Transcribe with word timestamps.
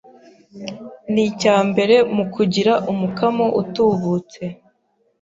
nicya 1.13 1.55
mbere 1.69 1.95
mu 2.15 2.23
kugira 2.33 2.73
umukamo 2.91 3.45
utubutse 3.61 4.43